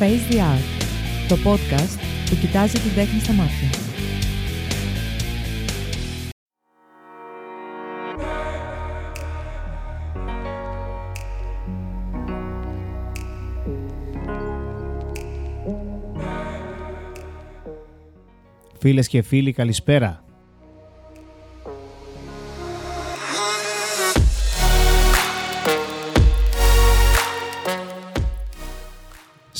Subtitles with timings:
[0.00, 0.82] Face the Art,
[1.28, 1.98] το podcast
[2.30, 3.68] που κοιτάζει την τέχνη στα μάτια.
[18.78, 20.24] Φίλες και φίλοι, καλησπέρα.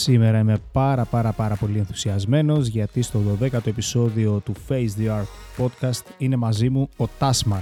[0.01, 5.65] Σήμερα είμαι πάρα πάρα πάρα πολύ ενθουσιασμένος γιατί στο 12ο επεισόδιο του Face the Art
[5.65, 7.61] podcast είναι μαζί μου ο Τάσμαρ.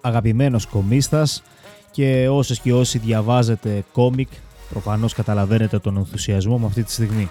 [0.00, 1.42] Αγαπημένος κομίστας
[1.90, 4.28] και όσες και όσοι διαβάζετε κόμικ
[4.70, 7.30] προφανώς καταλαβαίνετε τον ενθουσιασμό μου αυτή τη στιγμή.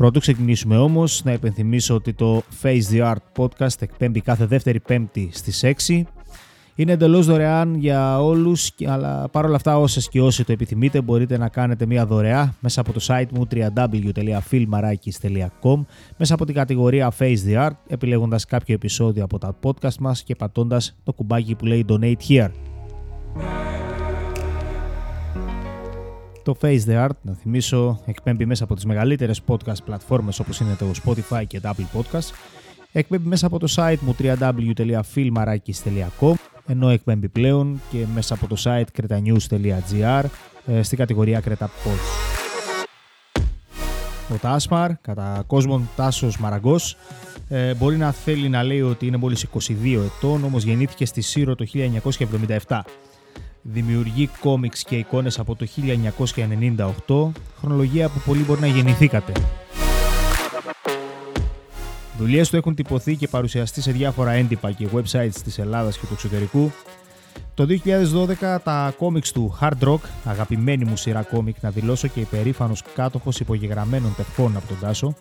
[0.00, 5.28] Πρώτο ξεκινήσουμε όμως, να υπενθυμίσω ότι το Face the Art podcast εκπέμπει κάθε δεύτερη πέμπτη
[5.32, 6.02] στις 6.
[6.74, 11.48] Είναι εντελώς δωρεάν για όλους, αλλά παρόλα αυτά όσες και όσοι το επιθυμείτε μπορείτε να
[11.48, 15.84] κάνετε μια δωρεά μέσα από το site μου www.filmarakis.com
[16.16, 20.34] μέσα από την κατηγορία Face the Art επιλέγοντας κάποιο επεισόδιο από τα podcast μας και
[20.34, 22.50] πατώντας το κουμπάκι που λέει Donate Here.
[26.42, 30.76] Το Face the Art, να θυμίσω, εκπέμπει μέσα από τις μεγαλύτερες podcast πλατφόρμες όπως είναι
[30.78, 32.30] το Spotify και το Apple Podcast.
[32.92, 36.32] Εκπέμπει μέσα από το site μου www.filmarakis.com
[36.66, 40.24] ενώ εκπέμπει πλέον και μέσα από το site cretanews.gr
[40.66, 42.30] ε, στην κατηγορία Creta Pods.
[44.32, 46.96] Ο Τάσμαρ, κατά κόσμον Τάσος Μαραγκός,
[47.48, 51.54] ε, μπορεί να θέλει να λέει ότι είναι μόλις 22 ετών, όμως γεννήθηκε στη Σύρο
[51.54, 51.66] το
[52.66, 52.80] 1977
[53.62, 55.66] δημιουργεί κόμιξ και εικόνες από το
[57.06, 59.32] 1998, χρονολογία που πολλοί μπορεί να γεννηθήκατε.
[62.18, 66.12] Δουλειές του έχουν τυπωθεί και παρουσιαστεί σε διάφορα έντυπα και websites της Ελλάδας και του
[66.12, 66.70] εξωτερικού.
[67.54, 67.66] Το
[68.40, 73.40] 2012 τα κόμιξ του Hard Rock, αγαπημένη μου σειρά κόμικ να δηλώσω και υπερήφανος κάτοχος
[73.40, 75.14] υπογεγραμμένων τεχών από τον Τάσο,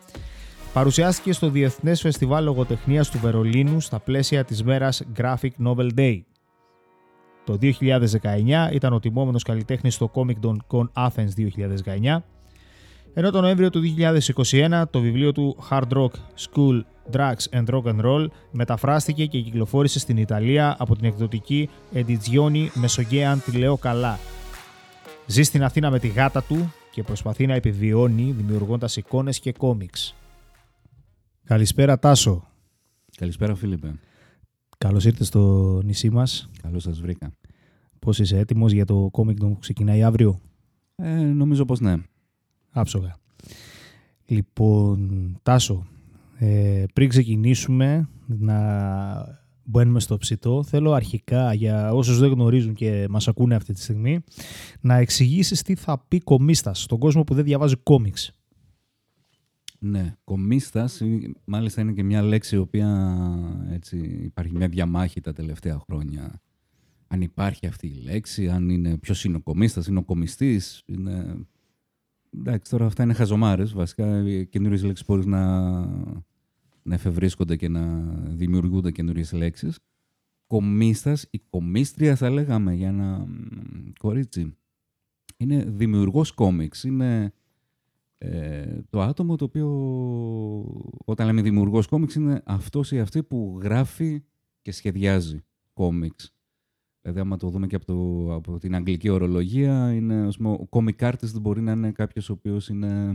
[0.73, 6.19] παρουσιάστηκε στο Διεθνές Φεστιβάλ Λογοτεχνίας του Βερολίνου στα πλαίσια της μέρας Graphic Novel Day.
[7.49, 11.29] Το 2019 ήταν ο τιμόμενος καλλιτέχνης στο Comic Con Athens
[12.05, 12.17] 2019,
[13.13, 13.81] ενώ το Νοέμβριο του
[14.49, 19.99] 2021 το βιβλίο του Hard Rock School Drugs and Rock and Roll μεταφράστηκε και κυκλοφόρησε
[19.99, 24.19] στην Ιταλία από την εκδοτική Edizioni Mesogean τη λέω καλά.
[25.25, 30.15] Ζει στην Αθήνα με τη γάτα του και προσπαθεί να επιβιώνει δημιουργώντας εικόνες και κόμιξ.
[31.43, 32.47] Καλησπέρα Τάσο.
[33.17, 33.93] Καλησπέρα Φίλιππε.
[34.85, 36.49] Καλώς ήρθες στο νησί μας.
[36.61, 37.31] Καλώς σας βρήκα.
[37.99, 40.41] Πώς είσαι έτοιμος για το Comic Con που ξεκινάει αύριο;
[40.95, 41.95] Ε, νομίζω πως ναι.
[42.71, 43.15] Άψογα.
[44.25, 45.87] Λοιπόν, Τάσο,
[46.37, 53.27] ε, πριν ξεκινήσουμε να μπαίνουμε στο ψητό, θέλω αρχικά για όσους δεν γνωρίζουν και μας
[53.27, 54.19] ακούνε αυτή τη στιγμή,
[54.81, 58.33] να εξηγήσεις τι θα πει κομίστας στον κόσμο που δεν διαβάζει κόμιξ.
[59.79, 61.01] Ναι, κομίστας,
[61.45, 63.17] μάλιστα είναι και μια λέξη η οποία
[63.71, 66.41] έτσι, υπάρχει μια διαμάχη τα τελευταία χρόνια.
[67.07, 71.45] Αν υπάρχει αυτή η λέξη, αν είναι ποιος είναι ο κομίστας, είναι ο κομιστής, είναι...
[72.33, 75.69] Εντάξει, τώρα αυτά είναι χαζομάρες, βασικά καινούριες λέξεις μπορείς να,
[76.83, 79.79] να εφευρίσκονται και να δημιουργούνται καινούριες λέξεις.
[80.47, 83.27] Κομίστας, η κομίστρια θα λέγαμε για ένα
[83.99, 84.57] κορίτσι.
[85.37, 87.33] Είναι δημιουργός κόμιξ, είναι
[88.21, 89.67] ε, το άτομο το οποίο
[91.05, 94.23] όταν λέμε δημιουργός κόμιξ είναι αυτός ή αυτή που γράφει
[94.61, 95.43] και σχεδιάζει
[95.73, 96.33] κόμιξ.
[97.01, 100.67] Δηλαδή άμα το δούμε και από, το, από την αγγλική ορολογία είναι, ας πούμε, ο
[100.69, 103.13] comic artist μπορεί να είναι κάποιος ο οποίος είναι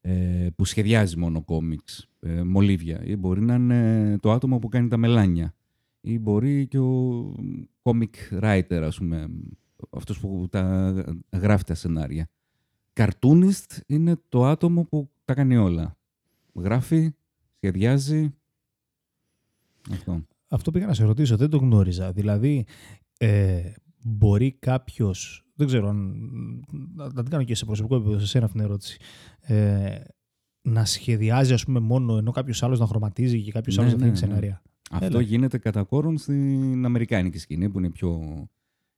[0.00, 4.88] ε, που σχεδιάζει μόνο κόμιξ, ε, μολύβια ή μπορεί να είναι το άτομο που κάνει
[4.88, 5.54] τα μελάνια
[6.00, 7.34] ή μπορεί και ο
[7.82, 9.30] comic writer ας πούμε
[9.90, 10.94] αυτός που τα
[11.32, 12.30] γράφει τα σενάρια.
[12.92, 15.96] Cartoonist είναι το άτομο που τα κάνει όλα.
[16.54, 17.14] Γράφει,
[17.56, 18.34] σχεδιάζει.
[19.90, 20.24] Αυτό.
[20.48, 22.12] Αυτό πήγα να σε ρωτήσω, δεν το γνώριζα.
[22.12, 22.66] Δηλαδή,
[23.18, 23.72] ε,
[24.02, 25.46] μπορεί κάποιος.
[25.54, 26.14] Δεν ξέρω αν.
[26.94, 28.98] Να την κάνω και σε προσωπικό επίπεδο, σε εσένα αυτήν την ερώτηση.
[29.40, 30.00] Ε,
[30.62, 34.06] να σχεδιάζει, ας πούμε, μόνο ενώ κάποιος άλλος να χρωματίζει και κάποιος ναι, άλλο να
[34.06, 34.62] ναι, σενάρια.
[34.64, 34.96] Ναι.
[34.96, 35.20] Αυτό Έλα.
[35.20, 38.20] γίνεται κατά κόρον στην Αμερικάνικη σκηνή που είναι πιο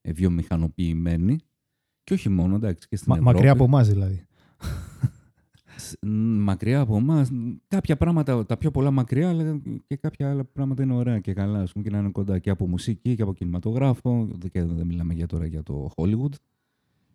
[0.03, 1.39] βιομηχανοποιημένη.
[2.05, 4.27] Και όχι μόνο, εντάξει, και στην Μα, Μακριά από εμάς δηλαδή.
[6.49, 7.31] μακριά από εμάς.
[7.69, 11.61] Κάποια πράγματα, τα πιο πολλά μακριά, αλλά και κάποια άλλα πράγματα είναι ωραία και καλά.
[11.61, 14.29] Ας πούμε, και να είναι κοντά και από μουσική και από κινηματογράφο.
[14.53, 16.33] Και δεν μιλάμε για τώρα για το Hollywood.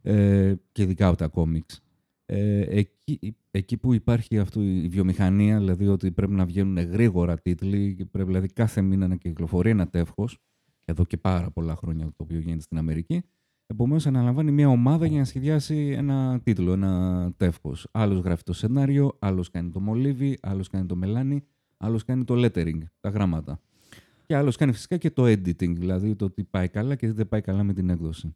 [0.01, 1.81] Ε, και ειδικά από τα κόμιξ.
[2.25, 7.95] Ε, εκεί, εκεί που υπάρχει αυτή η βιομηχανία, δηλαδή ότι πρέπει να βγαίνουν γρήγορα τίτλοι
[7.97, 10.38] και πρέπει δηλαδή κάθε μήνα να κυκλοφορεί ένα τεύχος,
[10.86, 13.21] εδώ και πάρα πολλά χρόνια το οποίο γίνεται στην Αμερική,
[13.71, 17.88] Επομένως, αναλαμβάνει μια ομάδα για να σχεδιάσει ένα τίτλο, ένα τεύχος.
[17.92, 21.44] Άλλος γράφει το σενάριο, άλλος κάνει το μολύβι, άλλος κάνει το μελάνι,
[21.77, 23.60] άλλος κάνει το lettering, τα γράμματα.
[24.25, 27.27] Και άλλος κάνει φυσικά και το editing, δηλαδή το τι πάει καλά και τι δεν
[27.27, 28.36] πάει καλά με την έκδοση.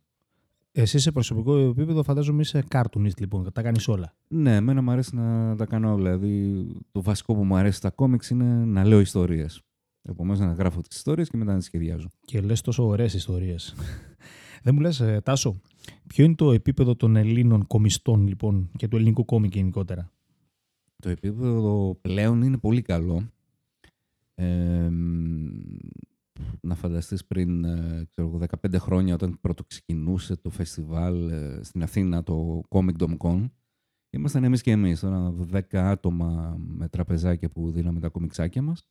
[0.72, 4.14] Εσύ σε προσωπικό επίπεδο φαντάζομαι είσαι cartoonist λοιπόν, τα κάνεις όλα.
[4.28, 6.18] Ναι, εμένα μου αρέσει να τα κάνω όλα.
[6.18, 9.62] Δηλαδή, το βασικό που μου αρέσει στα κόμιξ είναι να λέω ιστορίες.
[10.02, 12.08] Επομένως, να γράφω τις ιστορίες και μετά να τις σχεδιάζω.
[12.26, 13.76] Και λες τόσο ωραίες ιστορίες.
[14.64, 15.56] Δεν μου λες, ε, Τάσο,
[16.08, 20.12] ποιο είναι το επίπεδο των Ελλήνων κομιστών λοιπόν και του ελληνικού κόμικ γενικότερα;
[21.00, 23.24] Το επίπεδο πλέον είναι πολύ καλό.
[24.36, 24.90] Ε,
[26.62, 32.24] να φανταστείς πριν ε, ξέρω, 15 χρόνια όταν πρώτο ξεκινούσε το φεστιβάλ ε, στην Αθήνα,
[32.24, 33.50] το Comic Dom Con,
[34.10, 38.88] ήμασταν εμείς και εμείς, τώρα 10 άτομα με τραπεζάκια που δίναμε τα κομιξάκια μας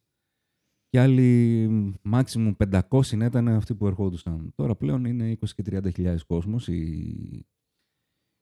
[0.93, 2.53] και άλλοι maximum
[2.91, 4.53] 500 ήταν αυτοί που ερχόντουσαν.
[4.55, 7.47] Τώρα πλέον είναι 20 και 30 χιλιάδες κόσμος οι,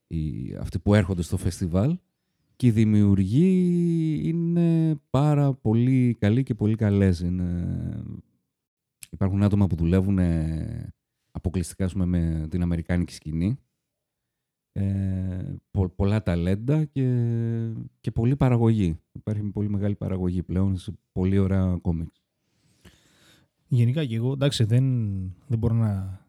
[0.07, 1.97] οι, αυτοί που έρχονται στο φεστιβάλ
[2.55, 7.19] και οι δημιουργοί είναι πάρα πολύ καλοί και πολύ καλές.
[7.19, 8.03] Είναι...
[9.09, 10.19] Υπάρχουν άτομα που δουλεύουν
[11.31, 13.59] αποκλειστικά με την αμερικάνικη σκηνή.
[14.71, 15.55] Ε,
[15.95, 17.27] πολλά ταλέντα και,
[17.99, 18.99] και πολλή παραγωγή.
[19.11, 22.20] Υπάρχει πολύ μεγάλη παραγωγή πλέον σε πολύ ωραία κόμιξ.
[23.73, 24.83] Γενικά και εγώ, εντάξει, δεν,
[25.47, 26.19] δεν μπορώ να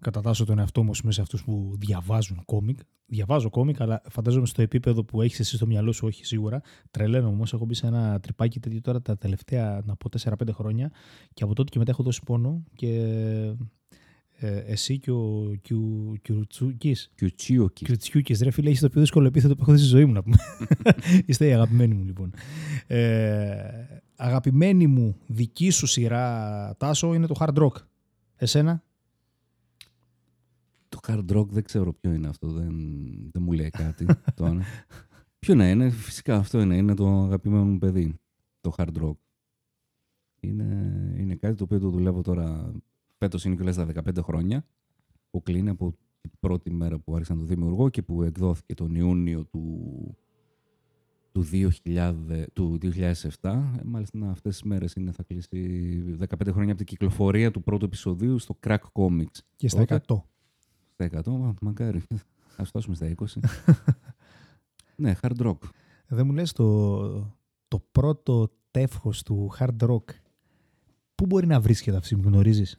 [0.00, 2.78] κατατάσσω τον εαυτό μου μέσα σε αυτούς που διαβάζουν κόμικ.
[3.06, 6.60] Διαβάζω κόμικ, αλλά φαντάζομαι στο επίπεδο που έχεις εσύ στο μυαλό σου, όχι σίγουρα.
[6.90, 7.52] Τρελαίνω όμως.
[7.52, 10.92] Έχω μπει σε ένα τρυπάκι τέτοιο τώρα τα τελευταία, να πω, 4-5 χρόνια
[11.34, 12.90] και από τότε και μετά έχω δώσει πόνο και
[14.36, 15.54] ε, εσύ και ο
[16.22, 17.10] Κιουτσούκης.
[17.14, 18.40] Κιουτσιούκης.
[18.40, 20.36] Ρε φίλε, έχεις το πιο δύσκολο επίθετο που έχω δει στη ζωή μου να πούμε.
[21.26, 22.34] Είστε οι αγαπημένοι μου λοιπόν.
[22.86, 27.72] Ε, αγαπημένη μου δική σου σειρά, Τάσο, είναι το Hard Rock.
[28.36, 28.82] Εσένα;
[30.88, 32.74] Το Hard Rock δεν ξέρω ποιο είναι αυτό, δεν,
[33.32, 34.60] δεν μου λέει κάτι τώρα.
[35.38, 38.20] ποιο να είναι, φυσικά αυτό είναι, είναι το αγαπημένο μου παιδί,
[38.60, 39.16] το Hard Rock.
[40.40, 40.64] Είναι,
[41.18, 42.72] είναι κάτι το οποίο το δουλεύω τώρα,
[43.18, 44.66] φέτος είναι και λες τα 15 χρόνια,
[45.30, 48.94] που κλείνει από την πρώτη μέρα που άρχισα να το δημιουργώ και που εκδόθηκε τον
[48.94, 50.16] Ιούνιο του
[51.34, 52.78] του, 2000, του
[53.40, 53.80] 2007.
[53.84, 58.38] Μάλιστα αυτές τις μέρες είναι, θα κλείσει 15 χρόνια από την κυκλοφορία του πρώτου επεισοδίου
[58.38, 59.38] στο Crack Comics.
[59.56, 59.96] Και στα 100.
[60.92, 62.02] Στα 100, μακάρι.
[62.56, 63.24] Ας φτάσουμε στα 20.
[64.96, 65.58] ναι, hard rock.
[66.06, 66.98] Δεν μου λες το,
[67.68, 70.04] το πρώτο τεύχος του hard rock.
[71.14, 72.78] Πού μπορεί να βρίσκεται αυτή που γνωρίζεις;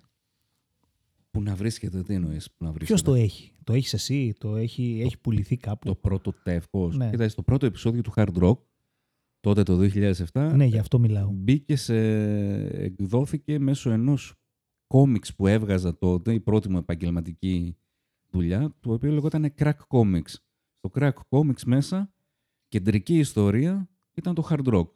[1.36, 2.50] Πού να βρίσκεται, τι εννοείς.
[2.78, 6.98] Ποιος το έχει, Το έχεις εσύ, το έχει, το, έχει πουληθεί κάπου; Το πρώτο τεύχος.
[6.98, 7.10] Ναι.
[7.10, 8.58] Κοίταξε, το πρώτο επεισόδιο του Hard Rock,
[9.40, 9.80] τότε το
[10.34, 10.52] 2007.
[10.56, 11.30] Ναι, γι' αυτό μιλάω.
[11.34, 11.96] Μπήκε σε.
[12.66, 14.34] εκδόθηκε μέσω ενός
[14.88, 17.78] κόμιξ που έβγαζα τότε, η πρώτη μου επαγγελματική
[18.30, 20.34] δουλειά, το οποίο λεγόταν Crack Comics.
[20.78, 22.14] Στο Crack Comics μέσα,
[22.68, 24.92] κεντρική ιστορία ήταν το Hard Rock.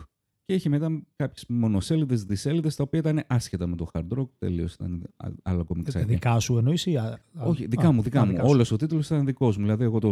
[0.49, 4.27] Και είχε μετά κάποιες μονοσέλιδες, δισέλιδε, τα οποία ήταν άσχετα με το hard rock.
[4.37, 5.03] Τελείως ήταν
[5.43, 6.05] άλλο κομιξάκι.
[6.05, 6.95] Δικά σου εννοείς ή.
[7.33, 8.37] Όχι, δικά μου, δικά μου.
[8.41, 9.63] Όλος ο τίτλος ήταν δικός μου.
[9.63, 10.09] Δηλαδή, εγώ το,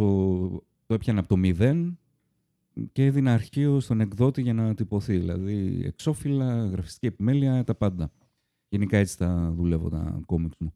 [0.85, 1.99] το έπιανα από το μηδέν
[2.91, 5.17] και έδινα αρχείο στον εκδότη για να τυπωθεί.
[5.17, 8.11] Δηλαδή, εξώφυλλα, γραφιστική επιμέλεια, τα πάντα.
[8.69, 10.73] Γενικά έτσι τα δουλεύω τα κόμιξ μου.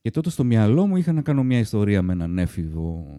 [0.00, 3.18] Και τότε στο μυαλό μου είχα να κάνω μια ιστορία με έναν έφηβο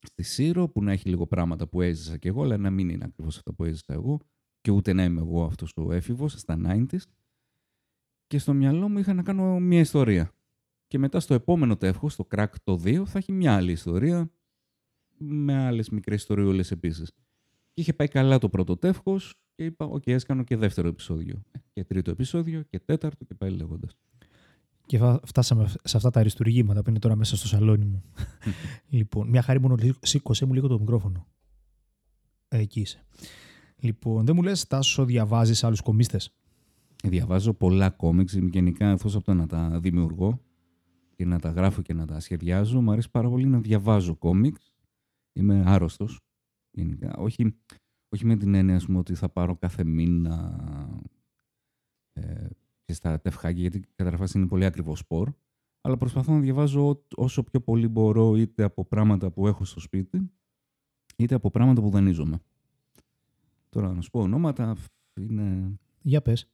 [0.00, 3.04] στη Σύρο που να έχει λίγο πράγματα που έζησα κι εγώ, αλλά να μην είναι
[3.04, 4.20] ακριβώς αυτό που έζησα εγώ
[4.60, 6.98] και ούτε να είμαι εγώ αυτός ο έφηβος στα 90s
[8.26, 10.32] και στο μυαλό μου είχα να κάνω μια ιστορία.
[10.86, 14.30] Και μετά στο επόμενο τεύχος, στο Crack το 2, θα έχει μια άλλη ιστορία
[15.18, 17.12] με άλλες μικρές ιστοριούλες επίσης.
[17.72, 21.42] Και είχε πάει καλά το πρώτο τεύχος και είπα, OK, okay, κάνω και δεύτερο επεισόδιο.
[21.72, 23.96] Και τρίτο επεισόδιο και τέταρτο και πάει λέγοντας.
[24.86, 28.02] Και φτάσαμε σε αυτά τα αριστουργήματα που είναι τώρα μέσα στο σαλόνι μου.
[28.98, 31.26] λοιπόν, μια χαρή μόνο σήκωσέ μου λίγο το μικρόφωνο.
[32.48, 33.06] Εκεί είσαι.
[33.80, 36.34] Λοιπόν, δεν μου λες, Τάσο, διαβάζεις άλλους κομίστες;
[37.04, 40.40] Διαβάζω πολλά κόμιξ, γενικά εφόσον από το να τα δημιουργώ
[41.16, 44.72] και να τα γράφω και να τα σχεδιάζω, μου αρέσει πάρα πολύ να διαβάζω κόμιξ.
[45.32, 46.20] Είμαι άρρωστος,
[46.70, 47.16] γενικά.
[47.16, 47.56] Όχι,
[48.08, 50.60] όχι με την έννοια, πούμε, ότι θα πάρω κάθε μήνα
[52.12, 52.46] ε,
[52.84, 55.32] και στα τευχάκια, γιατί καταρχάς είναι πολύ ακριβός σπορ,
[55.80, 60.30] αλλά προσπαθώ να διαβάζω όσο πιο πολύ μπορώ είτε από πράγματα που έχω στο σπίτι,
[61.16, 62.40] είτε από πράγματα που δανείζομαι.
[63.70, 64.76] Τώρα να σου πω ονόματα
[65.20, 65.78] είναι...
[66.02, 66.48] Για πες.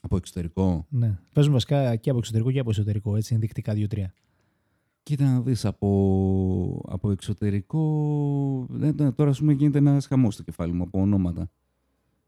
[0.00, 0.86] Από εξωτερικό.
[0.88, 1.18] Ναι.
[1.32, 3.16] Παίζουν βασικά και από εξωτερικό και από εσωτερικό.
[3.16, 4.14] Έτσι είναι δεικτικά δύο-τρία.
[5.02, 10.42] Κοίτα να δεις, από, από εξωτερικό, ναι, ναι, τώρα ας πούμε γίνεται ένας χαμός στο
[10.42, 11.50] κεφάλι μου από ονόματα.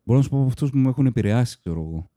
[0.02, 2.10] Μπορώ να σου πω από αυτούς που με έχουν επηρεάσει, ξέρω εγώ.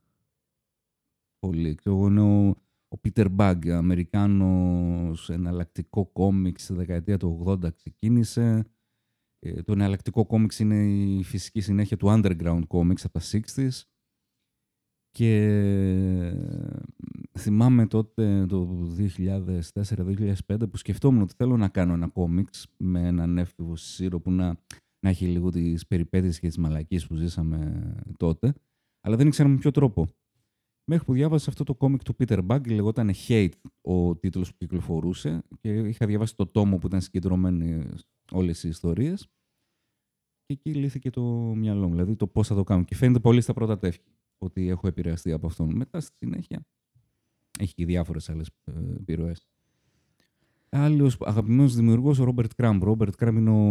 [1.38, 1.74] Πολύ.
[1.74, 2.48] Ξέρω εγώ είναι ο,
[2.88, 8.66] ο Peter Bug, Αμερικάνος εναλλακτικό κόμιξ στη δεκαετία του 80 ξεκίνησε.
[9.40, 13.82] Ε, το εναλλακτικό κόμιξ είναι η φυσική συνέχεια του underground comics από τα 60s.
[15.10, 15.32] Και
[17.38, 18.88] θυμάμαι τότε το
[19.84, 24.46] 2004-2005 που σκεφτόμουν ότι θέλω να κάνω ένα κόμιξ με έναν έφηβο σύρο που να,
[25.00, 28.54] να έχει λίγο τις περιπέτειες και τις μαλακίες που ζήσαμε τότε.
[29.00, 30.06] Αλλά δεν ήξερα με ποιο τρόπο.
[30.90, 35.42] Μέχρι που διάβασα αυτό το κόμικ του Peter Bug, λεγόταν Hate ο τίτλος που κυκλοφορούσε
[35.60, 37.88] και είχα διαβάσει το τόμο που ήταν συγκεντρωμένοι
[38.32, 39.28] όλες οι ιστορίες
[40.48, 41.22] και εκεί λύθηκε το
[41.56, 42.84] μυαλό μου, δηλαδή το πώς θα το κάνω.
[42.84, 45.76] Και φαίνεται πολύ στα πρώτα τεύχη ότι έχω επηρεαστεί από αυτόν.
[45.76, 46.66] Μετά στη συνέχεια
[47.58, 49.46] έχει και διάφορες άλλες ε, επιρροές.
[50.68, 52.82] Άλλος αγαπημένος δημιουργός, ο Ρόμπερτ Κράμπ.
[52.82, 53.62] Ο Ρόμπερτ Κράμπ είναι ο,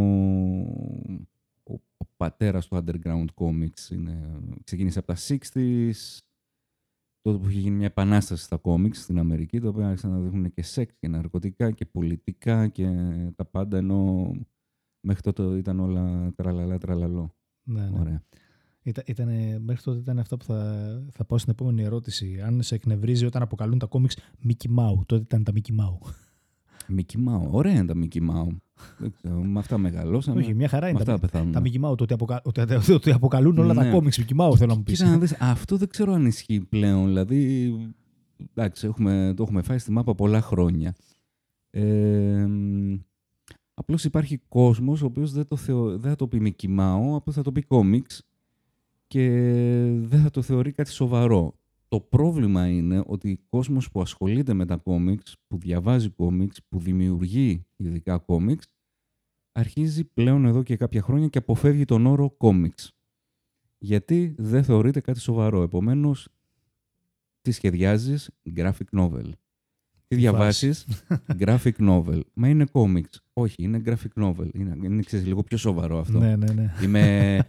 [1.63, 3.91] ο, ο πατέρας του underground comics.
[3.91, 6.19] Είναι, ξεκίνησε από τα 60s,
[7.27, 10.53] τότε που είχε γίνει μια επανάσταση στα κόμιξ στην Αμερική, το οποίο άρχισαν να δείχνουν
[10.53, 12.87] και σεξ και ναρκωτικά και πολιτικά και
[13.35, 14.31] τα πάντα, ενώ
[14.99, 17.35] μέχρι τότε ήταν όλα τραλαλά τραλαλό.
[17.63, 17.99] Ναι, ναι.
[17.99, 18.23] Ωραία.
[18.83, 22.41] Ήταν, ήτανε, μέχρι τότε ήταν αυτό που θα, θα πάω στην επόμενη ερώτηση.
[22.41, 24.17] Αν σε εκνευρίζει όταν αποκαλούν τα κόμιξ
[24.47, 26.11] Mickey Mouse, τότε ήταν τα Mickey Mouse.
[26.97, 27.51] Mickey Mouse.
[27.51, 28.57] Ωραία είναι τα Mickey Mouse.
[28.97, 30.39] Δεν ξέρω, με αυτά μεγαλώσαμε.
[30.39, 31.51] Όχι, μια χαρά με είναι αυτά τα, πεθάνουμε.
[31.51, 31.97] τα Mickey Mouse.
[31.97, 33.91] Το ότι, αποκα, ότι, ότι- ότι αποκαλούν όλα τα Ναι.
[33.91, 34.97] κόμιξ Mickey Mouse, θέλω να μου πεις.
[34.97, 37.05] Κοίτα να δεις, αυτό δεν ξέρω αν ισχύει πλέον.
[37.05, 37.73] Δηλαδή,
[38.53, 40.95] εντάξει, έχουμε, το έχουμε φάει στη μάπα πολλά χρόνια.
[41.69, 42.95] Ε, μ,
[43.73, 47.35] απλώς υπάρχει κόσμος ο οποίος δεν, το θεω, δεν θα το πει Mickey Mouse, απλώς
[47.35, 48.19] θα το πει comics
[49.07, 49.29] και
[49.99, 51.56] δεν θα το θεωρεί κάτι σοβαρό.
[51.87, 56.79] Το πρόβλημα είναι ότι ο κόσμος που ασχολείται με τα κόμιξ, που διαβάζει κόμιξ, που
[56.79, 58.67] δημιουργεί ειδικά κόμιξ,
[59.51, 62.91] αρχίζει πλέον εδώ και κάποια χρόνια και αποφεύγει τον όρο κόμιξ.
[63.77, 65.61] Γιατί δεν θεωρείται κάτι σοβαρό.
[65.61, 66.27] Επομένως,
[67.41, 69.31] τι σχεδιάζεις, graphic novel.
[70.07, 70.85] Τι διαβάσεις,
[71.45, 72.19] graphic novel.
[72.33, 73.15] Μα είναι comics.
[73.33, 74.49] Όχι, είναι graphic novel.
[74.53, 76.19] Είναι, είναι ξέρεις, λίγο πιο σοβαρό αυτό.
[76.19, 76.73] Ναι, ναι, ναι.
[76.83, 77.41] Είμαι ε,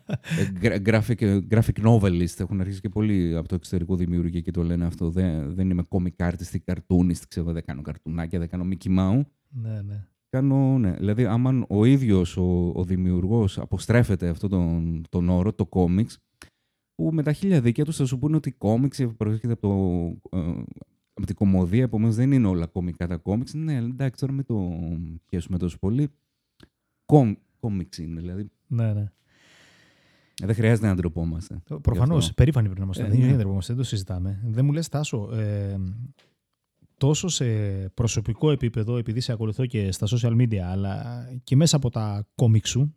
[0.62, 2.38] gra- graphic, ε, graphic novelist.
[2.40, 5.10] Έχουν αρχίσει και πολλοί από το εξωτερικό δημιουργοί και το λένε αυτό.
[5.10, 7.22] Δεν, δεν είμαι comic artist ή cartoonist.
[7.28, 9.22] Ξέρω, δεν κάνω καρτουνάκια, δεν κάνω Mickey Mouse.
[9.48, 10.06] ναι, ναι.
[10.30, 10.92] Κάνω, ναι.
[10.92, 16.14] Δηλαδή, άμα ο ίδιος ο, ο δημιουργός αποστρέφεται αυτό τον, τον όρο, το comics,
[16.94, 19.60] που με τα χίλια δίκαια του θα σου πούνε ότι comics προέρχεται από,
[20.30, 20.62] το, ε,
[21.18, 23.50] από την κομμωδία, επομένως δεν είναι όλα κομικά τα comics.
[23.54, 24.70] Ναι, εντάξει, τώρα μην το
[25.28, 26.08] πιέσουμε τόσο πολύ.
[27.06, 28.50] Com, comics είναι, δηλαδή.
[28.66, 29.10] ναι, ναι.
[30.42, 31.62] Δεν χρειάζεται να ντροπόμαστε.
[31.82, 32.34] Προφανώς, Γι' αυτό.
[32.34, 33.04] περήφανοι πρέπει να είμαστε.
[33.04, 33.26] Ε, δεν ναι.
[33.26, 34.40] είναι δεν το συζητάμε.
[34.44, 35.76] Δεν μου λες, Τάσο, ε,
[36.96, 37.44] τόσο σε
[37.94, 42.66] προσωπικό επίπεδο, επειδή σε ακολουθώ και στα social media, αλλά και μέσα από τα κόμικ
[42.66, 42.94] σου,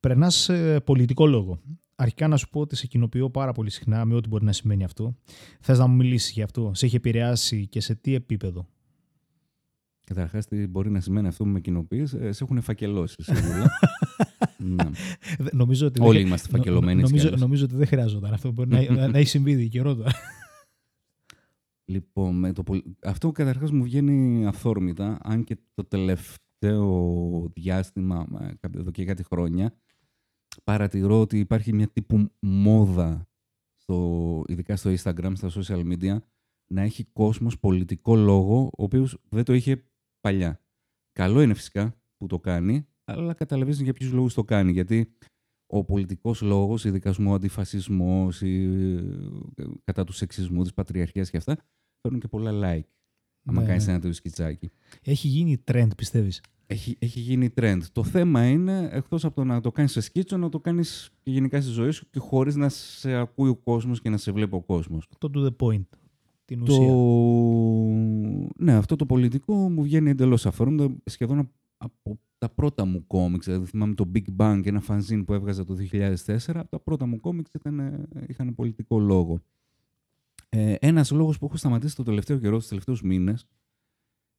[0.00, 0.50] περνάς
[0.84, 1.60] πολιτικό λόγο.
[1.98, 4.84] Αρχικά να σου πω ότι σε κοινοποιώ πάρα πολύ συχνά με ό,τι μπορεί να σημαίνει
[4.84, 5.16] αυτό.
[5.60, 8.68] Θες να μου μιλήσεις για αυτό, σε έχει επηρεάσει και σε τι επίπεδο;
[10.04, 13.66] Καταρχάς, τι μπορεί να σημαίνει αυτό που με κοινοποιείς, ε, σε έχουν φακελώσεις σίγουρα.
[14.58, 14.84] ναι.
[15.38, 17.40] Δε- Νομίζω ότι Όλοι δεν- είμαστε νο- φακελωμένοι έτσι κι Νομίζω, αλλιώς.
[17.40, 18.52] νομίζω ότι δεν χρειάζονταν αυτό.
[18.52, 20.10] Μπορεί να, να, να έχει συμβεί δι- καιρό τώρα.
[21.88, 28.52] Λοιπόν, με το, πολ- αυτό καταρχάς μου βγαίνει αυθόρμητα, αν και το τελευταίο διάστημα, μα,
[28.60, 29.74] κάποιο- εδώ και κάτι χρόνια,
[30.64, 33.28] παρατηρώ ότι υπάρχει μια τύπου μόδα,
[33.76, 36.16] στο, ειδικά στο Instagram, στα social media,
[36.66, 39.84] να έχει κόσμος πολιτικό λόγο, ο οποίος δεν το είχε
[40.20, 40.60] παλιά.
[41.12, 44.72] Καλό είναι φυσικά που το κάνει, αλλά καταλαβαίνεις για ποιους λόγους το κάνει.
[44.72, 45.12] Γιατί
[45.66, 48.64] ο πολιτικός λόγος, ειδικά ας πούμε, ο αντιφασισμός, η,
[49.56, 51.56] ε, κατά του σεξισμού, της πατριαρχίας και αυτά,
[52.00, 52.88] φέρνουν και πολλά like.
[53.48, 53.90] Άμα Ναι, κάνεις ναι.
[53.90, 54.70] ένα τέτοιο σκιτσάκι.
[55.02, 57.80] Έχει γίνει trend, πιστεύεις; Έχει, έχει γίνει trend.
[57.92, 61.30] Το θέμα είναι, εκτός από το να το κάνεις σε σκίτσο, να το κάνεις και
[61.30, 64.54] γενικά στη ζωή σου και χωρίς να σε ακούει ο κόσμος και να σε βλέπει
[64.54, 65.08] ο κόσμος.
[65.18, 65.84] Το to the point.
[66.44, 66.72] Την Το...
[66.72, 66.92] ουσία.
[68.56, 73.46] Ναι, αυτό το πολιτικό μου βγαίνει εντελώς αφορώντα σχεδόν από τα πρώτα μου κόμιξ.
[73.46, 76.36] Δηλαδή θυμάμαι το Big Bang, ένα fanzine που έβγαζα το 2004.
[76.46, 79.40] Από τα πρώτα μου κόμιξ ήταν, ε, είχαν πολιτικό λόγο.
[80.48, 83.46] Ε, ένας λόγος που έχω σταματήσει το τελευταίο καιρό, τους τελευταίους μήνες, ε,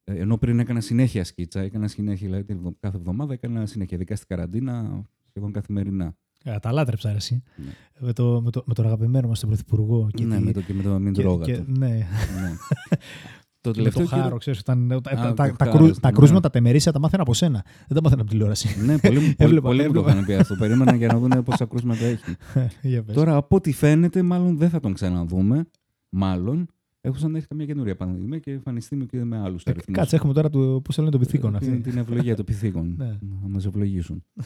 [0.10, 4.16] ενώ πριν έκανα συνέχεια σκίτσα, έκανα συνέχεια, δηλαδή την εβδο- κάθε εβδομάδα έκανα συνέχεια, ειδικά
[4.16, 6.16] στην καραντίνα, σχεδόν καθημερινά.
[6.44, 7.44] Ε, τα λάτρεψα, αρέσει.
[7.56, 7.72] Ναι.
[8.00, 10.08] Με, το, με, το, με τον αγαπημένο μας τον Πρωθυπουργό.
[10.14, 11.66] Και ναι, τη- με το, και με το μην και- τρώγα και- του.
[11.78, 11.88] ναι.
[11.88, 12.04] ναι.
[13.62, 15.66] το Και με το τελευταίο καιρό- χάρο, ξέρεις, όταν, τα, τα, Α, τα, το τα,
[15.66, 16.16] χάρο, κρού- τα ναι.
[16.18, 17.66] κρούσματα τα μερίσια τα μάθαινα από σένα.
[17.88, 18.82] Δεν τα μάθαινα από τηλεόραση.
[18.86, 20.12] Ναι, πολλοί, μου- Έβλεπα, πολλοί μου το έβλεπα.
[20.12, 20.56] είχαν πει αυτό.
[20.56, 22.24] Περίμενα για να δουν πόσα κρούσματα έχει.
[22.82, 23.16] Για πες.
[23.16, 25.66] Τώρα, από ό,τι φαίνεται, μάλλον δεν θα τον ξαναδούμε.
[26.10, 26.68] Μάλλον.
[27.02, 29.98] Έχω σαν να έχει καμία καινούρια πανδημία και εμφανιστεί με και με άλλους Ε, αριθμούς.
[29.98, 31.90] Κάτσε, έχουμε τώρα το, πώς λένε το πυθίκον την, αυτή.
[31.90, 32.94] την ευλογία των πυθίκων.
[32.98, 33.18] Ναι.
[33.42, 34.24] Να μας ευλογήσουν.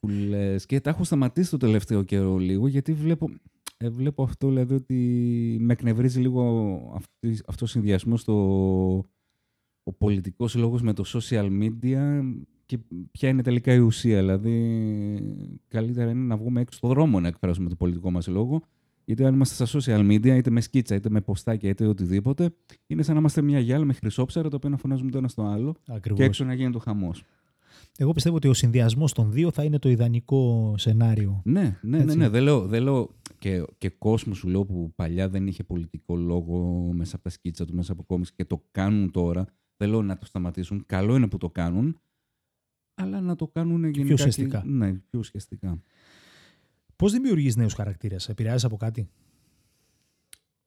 [0.00, 3.30] Που λες, και τα έχω σταματήσει το τελευταίο καιρό λίγο γιατί βλέπω,
[3.76, 4.94] ε, βλέπω αυτό δηλαδή ότι
[5.60, 6.42] με εκνευρίζει λίγο
[6.94, 8.34] αυτή, αυτός ο συνδυασμός στο
[9.88, 12.22] ο πολιτικός λόγος με το social media
[12.66, 12.78] και
[13.10, 14.20] ποια είναι τελικά η ουσία.
[14.20, 14.56] Δηλαδή,
[15.68, 18.62] καλύτερα είναι να βγούμε έξω στον δρόμο να εκφράσουμε το πολιτικό μας λόγο.
[19.08, 22.54] Γιατί αν είμαστε στα social media, είτε με σκίτσα, είτε με ποστάκια, είτε οτιδήποτε,
[22.86, 25.42] είναι σαν να είμαστε μια γυάλα με χρυσόψαρα, το οποίο να φωνάζουμε το ένα στο
[25.42, 26.18] άλλο Ακριβώς.
[26.18, 27.24] και έξω να γίνεται ο χαμός.
[27.98, 31.40] Εγώ πιστεύω ότι ο συνδυασμός των δύο θα είναι το ιδανικό σενάριο.
[31.44, 32.16] Ναι, ναι, ναι, Έτσι.
[32.16, 32.28] ναι.
[32.28, 36.88] Δεν λέω, δεν λέω και, και κόσμο σου λέω που παλιά δεν είχε πολιτικό λόγο
[36.94, 39.46] μέσα από τα σκίτσα του, μέσα από κόμιξ και το κάνουν τώρα.
[39.76, 40.82] Δεν λέω να το σταματήσουν.
[40.86, 42.00] Καλό είναι που το κάνουν,
[42.94, 44.02] αλλά να το κάνουν γενικά.
[44.06, 44.62] και- ουσιαστικά.
[44.66, 45.82] ναι, πιο ουσιαστικά.
[46.96, 49.08] Πώς δημιουργείς νέους χαρακτήρες, επηρεάζεις από κάτι;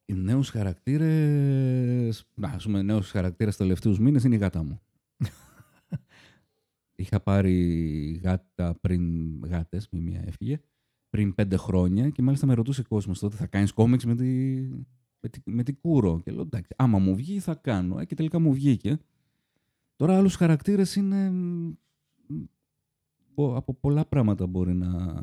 [0.06, 2.26] Οι νέους χαρακτήρες.
[2.42, 4.82] Α πούμε, νέους χαρακτήρες τελευταίους μήνες είναι η γάτα μου.
[6.96, 7.56] Είχα πάρει
[8.24, 9.04] γάτα πριν.
[9.46, 10.62] Γάτες, μη μία έφυγε.
[11.10, 14.26] Πριν πέντε χρόνια και μάλιστα με ρωτούσε κόσμος τότε θα κάνεις κόμιξ με τη,
[15.20, 18.00] με, τη, με τη κούρο; Και λέω εντάξει, άμα μου βγει θα κάνω.
[18.00, 18.98] Ε, και τελικά μου βγήκε.
[19.96, 21.30] Τώρα άλλους χαρακτήρες είναι.
[21.30, 21.72] μ,
[23.34, 25.22] πο- Από πολλά πράγματα μπορεί να.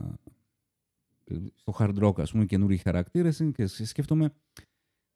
[1.54, 4.32] Στο hard rock, ας πούμε, καινούργιοι χαρακτήρες και σκέφτομαι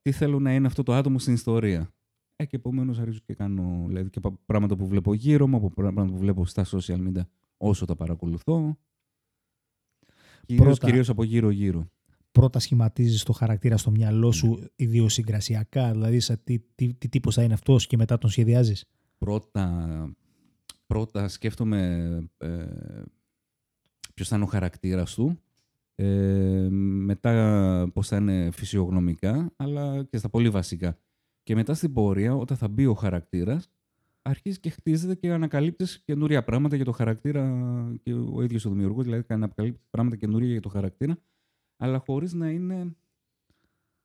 [0.02, 1.92] τι θέλω να είναι αυτό το άτομο στην ιστορία.
[2.36, 5.70] Ε, και επομένως αρχίζω και κάνω δηλαδή, και από πράγματα που βλέπω γύρω μου, από
[5.70, 7.22] πράγματα που βλέπω στα social media
[7.56, 8.78] όσο τα παρακολουθώ.
[10.46, 11.90] Κυρίως, Πρώτα- κυρίως από γύρω-γύρω.
[12.32, 17.42] Πρώτα σχηματίζεις το χαρακτήρα στο μυαλό σου ιδιοσυγκρασιακά, δηλαδή σε τι, τι, τι τύπος θα
[17.42, 18.84] είναι αυτός και μετά τον σχεδιάζεις;
[19.18, 20.14] Πρώτα,
[20.86, 21.80] πρώτα σκέφτομαι
[22.38, 22.66] ε,
[24.14, 25.40] ποιος θα είναι ο χαρακτήρας του,
[26.02, 26.68] ε,
[27.04, 30.98] μετά πώς θα είναι φυσιογνωμικά, αλλά και στα πολύ βασικά.
[31.42, 33.70] Και μετά στην πορεία, όταν θα μπει ο χαρακτήρας,
[34.22, 37.42] αρχίζεις και χτίζεται και ανακαλύπτεις καινούρια πράγματα για το χαρακτήρα
[38.02, 41.18] και ο ίδιος ο δημιουργός, δηλαδή ανακαλύπτει πράγματα καινούρια για το χαρακτήρα,
[41.76, 42.96] αλλά χωρίς να είναι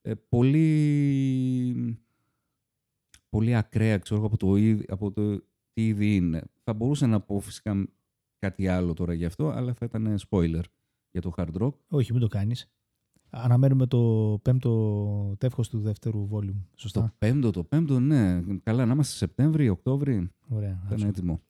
[0.01, 1.99] ε, πολύ,
[3.29, 5.37] πολύ ακραία, ξέρω εγώ, από το, είδη- από το
[5.73, 6.43] τι ήδη είναι.
[6.63, 7.87] Θα μπορούσα να πω φυσικά
[8.39, 10.63] κάτι άλλο τώρα γι' αυτό, αλλά θα ήταν spoiler
[11.15, 11.71] για το hard rock.
[11.87, 12.69] Όχι, μην το κάνεις.
[13.29, 13.99] Αναμένουμε το
[14.41, 16.61] πέμπτο τεύχος του δεύτερου volume.
[16.75, 18.41] Σωστά; Το πέμπτο, το πέμπτο, ναι.
[18.63, 20.81] Καλά, να είμαστε Σεπτέμβρη, Οκτώβρη, Ωραία.
[20.89, 21.41] θα είναι έτοιμο.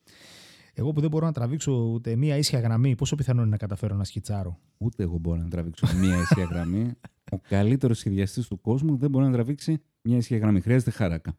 [0.73, 3.95] Εγώ που δεν μπορώ να τραβήξω ούτε μία ίσια γραμμή, πόσο πιθανό είναι να καταφέρω
[3.95, 6.91] να σκιτσάρω; Ούτε εγώ μπορώ να τραβήξω μία ίσια γραμμή.
[7.31, 10.61] Ο καλύτερος σχεδιαστής του κόσμου δεν μπορεί να τραβήξει μία ίσια γραμμή.
[10.61, 11.37] Χρειάζεται χάρακα.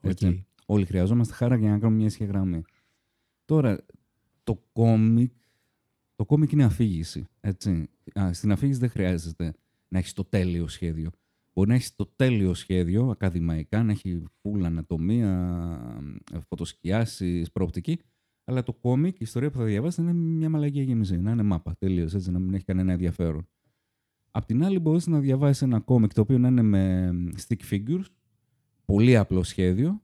[0.00, 0.26] Έτσι.
[0.26, 0.34] Οκ.
[0.66, 2.62] Όλοι χρειαζόμαστε χάρακα για να κάνουμε μία ίσια γραμμή.
[3.44, 3.84] Τώρα,
[4.44, 5.32] το κόμικ,
[6.16, 7.24] το κόμικ είναι αφήγηση.
[7.40, 7.88] Έτσι.
[8.20, 9.54] Α, στην αφήγηση δεν χρειάζεται
[9.88, 11.10] να έχεις το τέλειο σχέδιο.
[11.52, 15.60] Μπορεί να έχεις το τέλειο σχέδιο ακαδημαϊκά, να έχει full ανατομία,
[16.48, 17.98] φωτοσκιάσεις, προοπτική,
[18.44, 21.18] αλλά το κόμικ, η ιστορία που θα διαβάσεις είναι μια μαλακία γεμιζή.
[21.18, 23.48] Να είναι μάπα, τελείως έτσι, να μην έχει κανένα ενδιαφέρον.
[24.30, 27.12] Απ' την άλλη, μπορείς να διαβάσεις ένα κόμικ το οποίο να είναι με
[27.46, 28.04] stick figures,
[28.84, 30.02] πολύ απλό σχέδιο,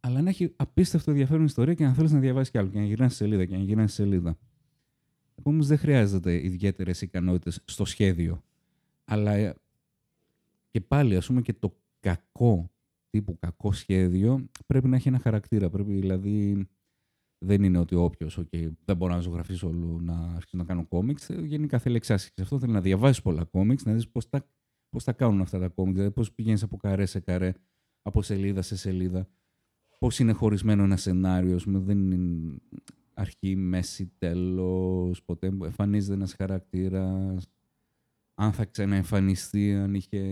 [0.00, 2.84] αλλά να έχει απίστευτο ενδιαφέρον ιστορία και να θέλεις να διαβάσεις κι άλλο, και να
[2.84, 4.38] γυρνάς σελίδα και να γυρνάς σελίδα.
[5.38, 8.42] Επομένω, δεν χρειάζεται ιδιαίτερες ικανότητες στο σχέδιο.
[9.04, 9.54] Αλλά ε,
[10.70, 12.70] και πάλι, ας πούμε, και το κακό
[13.10, 15.70] τύπου κακό σχέδιο πρέπει να έχει ένα χαρακτήρα.
[15.70, 16.68] Πρέπει δηλαδή
[17.38, 21.30] δεν είναι ότι όποιος, okay, δεν μπορώ να ζωγραφίσω όλο να αρχίσω να κάνω κόμιξ.
[21.30, 22.42] Ε, Γενικά θέλει εξάσκηση.
[22.42, 24.46] Αυτό θέλει να διαβάσεις πολλά κόμιξ, να δεις πώς τα,
[24.90, 25.96] πώς τα κάνουν αυτά τα κόμιξ.
[25.96, 27.52] Δηλαδή πώς πηγαίνεις από καρέ σε καρέ,
[28.02, 29.28] από σελίδα σε σελίδα.
[29.98, 32.56] Πώς είναι χωρισμένο ένα σενάριο, ας πούμε, δεν είναι
[33.18, 35.22] αρχή, μέση, τέλος.
[35.24, 37.48] Ποτέ εμφανίζεται ένας χαρακτήρας.
[38.34, 40.22] Αν θα ξαναεμφανιστεί, αν είχε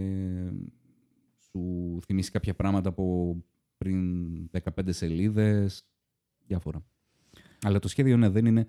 [1.38, 3.37] σου θυμίσει κάποια πράγματα από
[3.77, 5.87] πριν 15 σελίδες,
[6.46, 6.87] διάφορα.
[7.62, 8.68] Αλλά το σχέδιο ναι, δεν είναι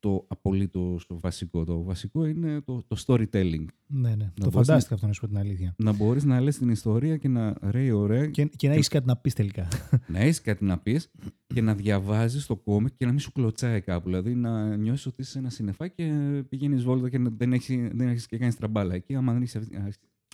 [0.00, 1.64] το απολύτως βασικό.
[1.64, 3.64] Το βασικό είναι το, το storytelling.
[3.86, 4.32] Ναι, ναι.
[4.34, 5.74] το μπορείς φαντάστηκα αυτό να σου πω την αλήθεια.
[5.78, 9.06] Να μπορείς να λες την ιστορία και να ρέει ωραία, Και, και να έχεις κάτι
[9.06, 9.68] να πεις τελικά.
[10.12, 11.10] να έχεις κάτι να πεις
[11.46, 14.06] και να διαβάζεις το κόμικ και να μην σου κλωτσάει κάπου.
[14.06, 16.12] Δηλαδή να νιώσεις ότι είσαι σε ένα συννεφά και
[16.48, 18.94] πηγαίνεις βόλτα και να- δεν έχεις, δεν έχεις και κάνεις τραμπάλα.
[18.94, 19.76] Εκεί άμα δεν έχεις αυτή,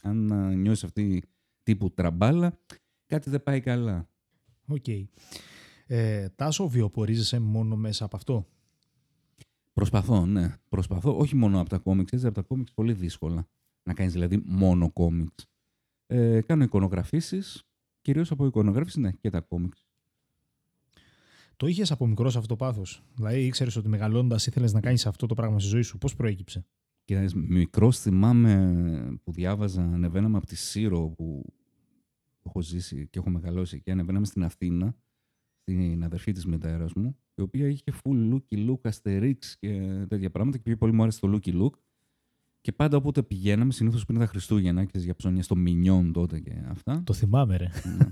[0.02, 1.22] αν α, νιώσεις αυτή
[1.62, 2.58] τύπου τραμπάλα,
[3.06, 4.08] κάτι δεν πάει καλά.
[4.66, 4.84] Οκ.
[5.86, 8.46] Ε, Τάσο, βιοπορίζεσαι μόνο μέσα από αυτό;
[9.74, 10.56] Προσπαθώ, ναι.
[10.68, 13.48] Προσπαθώ, όχι μόνο από τα κόμιξ, έτσι, από τα κόμιξ πολύ δύσκολα.
[13.82, 15.48] Να κάνεις δηλαδή μόνο κόμιξ.
[16.06, 17.62] Ε, κάνω εικονογραφήσεις,
[18.00, 19.86] κυρίως από εικονογράφηση, ναι, και τα κόμιξ.
[21.56, 25.26] Το είχες από μικρός αυτό το πάθος; Δηλαδή ήξερες ότι μεγαλώντας ήθελες να κάνεις αυτό
[25.26, 26.66] το πράγμα στη ζωή σου; Πώς προέκυψε;
[27.04, 31.44] Και μικρός θυμάμαι που διάβαζα, ανεβαίναμε από τη Σύρο που
[32.40, 34.96] που έχω ζήσει και έχω μεγαλώσει και ανεβαίναμε στην Αθήνα,
[35.66, 40.58] στην αδερφή της μητέρας μου, η οποία είχε full looky look, asterix και τέτοια πράγματα
[40.58, 41.70] και πολύ μου άρεσε το looky look.
[42.60, 46.52] Και πάντα όποτε πηγαίναμε, συνήθως πριν τα Χριστούγεννα και για ψώνια στο Μινιόν τότε και
[46.68, 47.02] αυτά.
[47.04, 47.68] Το θυμάμαι, ρε.
[47.98, 48.06] Ναι.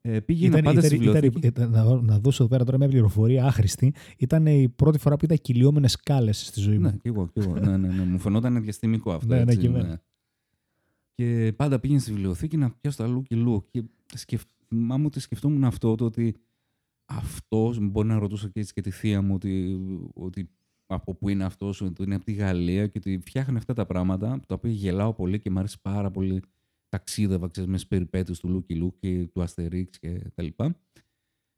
[0.00, 1.46] Ε, πήγαινα Ήταν- πάντα ήταν- στη βιβλιοθήκη.
[1.46, 3.94] ήταν- να, να δώσω εδώ πέρα τώρα μια πληροφορία άχρηστη.
[4.18, 6.82] Ήταν η πρώτη φορά που είδα κυλιόμενες σκάλες στη ζωή μου.
[6.82, 7.58] Ναι, και εγώ, και εγώ.
[7.58, 8.04] ναι, ναι, ναι.
[8.04, 9.26] Μου φαινόταν διαστημικό αυτό.
[9.34, 10.02] Ναι, ναι, έτσι, και εμένα.
[11.14, 13.64] Και πάντα πήγαινε στη βιβλιοθήκη να πιάσω τα λούκι λου.
[13.70, 13.82] Και
[14.14, 14.42] σκεφ...
[14.74, 16.34] θυμάμαι ότι σκεφτόμουν αυτό, το ότι
[17.04, 19.80] αυτός μπορεί να ρωτούσα και, έτσι και τη θεία μου ότι,
[20.14, 20.50] ότι
[20.86, 24.40] από πού είναι αυτός, ότι είναι από τη Γαλλία και ότι φτιάχνει αυτά τα πράγματα,
[24.46, 26.42] τα οποία γελάω πολύ και μου άρεσε πάρα πολύ.
[26.88, 30.76] Ταξίδευα, ξέρεις, μες περιπέτειες του Λούκι Λουκ και του Αστερίξ και τα λοιπά.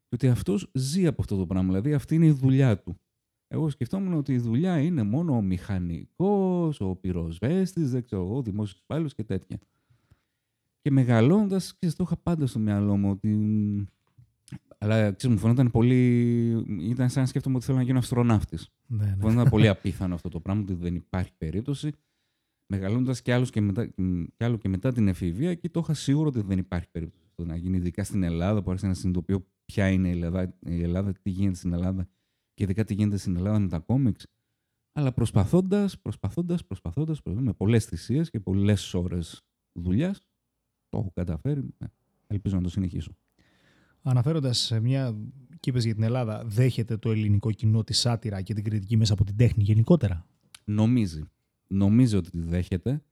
[0.07, 2.99] Και ότι αυτός ζει από αυτό το πράγμα, δηλαδή αυτή είναι η δουλειά του.
[3.47, 8.41] Εγώ σκεφτόμουν ότι η δουλειά είναι μόνο ο μηχανικός, ο πυροσβέστης, δεν ξέρω εγώ, ο
[8.41, 9.59] δημόσιος υπάλληλος και τέτοια.
[10.85, 13.31] Και μεγαλώνοντας, ξέρεις, το είχα πάντα στο μυαλό μου ότι...
[14.77, 16.49] Αλλά ξέρεις, μου φαινόταν πολύ...
[16.79, 18.69] Ήταν σαν να σκέφτομαι ότι θέλω να γίνω αστροναύτης.
[18.87, 19.15] Ναι, ναι.
[19.15, 21.91] Μου φαινόταν πολύ απίθανο αυτό το πράγμα, ότι δεν υπάρχει περίπτωση.
[22.73, 23.85] Μεγαλώνοντας και, άλλος και, μετά,
[24.35, 27.45] και άλλο και μετά την εφηβεία, εκεί το είχα σίγουρο ότι δεν υπάρχει περίπτωση αυτό
[27.45, 31.11] να γίνει, ειδικά στην Ελλάδα, που άρχισα να συνειδητοποιώ ποια είναι η Ελλάδα, η Ελλάδα,
[31.11, 32.07] τι γίνεται στην Ελλάδα
[32.53, 34.27] και ειδικά τι γίνεται στην Ελλάδα με τα κόμιξ.
[34.91, 39.45] Αλλά προσπαθώντας, προσπαθώντας, προσπαθώντας, με πολλές θυσίες και πολλές ώρες
[39.79, 40.19] δουλειάς,
[40.95, 41.63] το έχω καταφέρει.
[41.77, 41.85] Ε,
[42.27, 43.11] Ελπίζω να το συνεχίσω.
[44.01, 45.15] Αναφέροντας μια.
[45.59, 49.13] και είπες για την Ελλάδα, δέχεται το ελληνικό κοινό τη σάτυρα και την κριτική μέσα
[49.13, 50.25] από την τέχνη γενικότερα;
[50.65, 51.23] Νομίζει.
[51.67, 53.03] Νομίζει ότι τη δέχεται,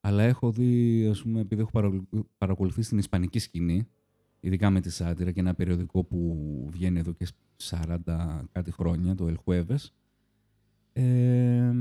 [0.00, 3.86] αλλά έχω δει, ας πούμε, επειδή έχω παρακολου- παρακολουθήσει την ισπανική σκηνή,
[4.40, 6.36] ειδικά με τη Σάτυρα και ένα περιοδικό που
[6.70, 9.84] βγαίνει εδώ και 40 κάτι χρόνια, το El Jueves,
[10.92, 11.72] ε,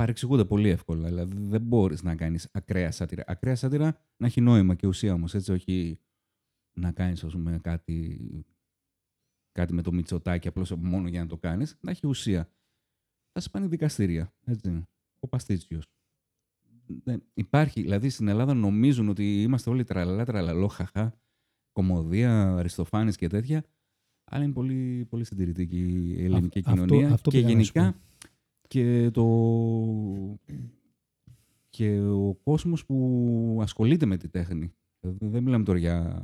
[0.00, 1.08] παρεξηγούνται πολύ εύκολα.
[1.08, 3.24] Δηλαδή δεν μπορείς να κάνεις ακραία σάτυρα.
[3.26, 5.98] Ακραία σάτυρα να έχει νόημα και ουσία όμως, έτσι, όχι
[6.78, 8.18] να κάνεις, ας πούμε, κάτι,
[9.52, 12.52] κάτι με το μυτσοτάκι απλώς μόνο για να το κάνεις, να έχει ουσία.
[13.32, 14.86] Θα σε πάνε δικαστήρια, έτσι.
[15.18, 15.86] Ο Παστίτσιος.
[16.86, 21.20] Δεν υπάρχει, δηλαδή στην Ελλάδα νομίζουν ότι είμαστε όλοι τραλαλά, τραλαλό, χαχά,
[21.72, 23.64] κομμωδία, αριστοφάνης και τέτοια,
[24.24, 28.00] αλλά είναι πολύ, πολύ συντηρητική η ελληνική Αυτό- κοινωνία αυτό και πήγα να σου γενικά
[28.70, 29.24] και το
[31.68, 34.74] και ο κόσμος που ασχολείται με τη τέχνη.
[35.00, 36.22] Δηλαδή, Δεν μιλάμε τώρα για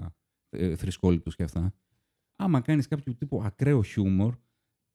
[0.48, 1.74] ε, θρησκόληπτους και αυτά.
[2.36, 4.36] Άμα κάνεις κάποιο τύπο ακραίο χιούμορ,